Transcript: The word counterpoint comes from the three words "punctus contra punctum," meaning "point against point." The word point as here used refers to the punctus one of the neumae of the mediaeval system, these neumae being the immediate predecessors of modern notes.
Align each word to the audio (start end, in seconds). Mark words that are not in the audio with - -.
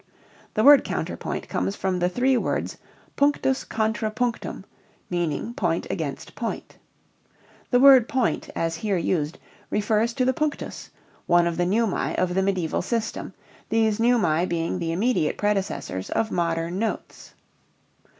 The 0.55 0.63
word 0.63 0.83
counterpoint 0.83 1.47
comes 1.47 1.75
from 1.75 1.99
the 1.99 2.09
three 2.09 2.35
words 2.35 2.77
"punctus 3.15 3.63
contra 3.63 4.09
punctum," 4.09 4.65
meaning 5.11 5.53
"point 5.53 5.85
against 5.91 6.33
point." 6.33 6.77
The 7.69 7.79
word 7.79 8.09
point 8.09 8.49
as 8.55 8.77
here 8.77 8.97
used 8.97 9.37
refers 9.69 10.13
to 10.13 10.25
the 10.25 10.33
punctus 10.33 10.89
one 11.27 11.45
of 11.45 11.55
the 11.57 11.67
neumae 11.67 12.15
of 12.15 12.33
the 12.33 12.41
mediaeval 12.41 12.81
system, 12.81 13.35
these 13.69 13.99
neumae 13.99 14.47
being 14.49 14.79
the 14.79 14.91
immediate 14.91 15.37
predecessors 15.37 16.09
of 16.09 16.31
modern 16.31 16.79
notes. 16.79 17.35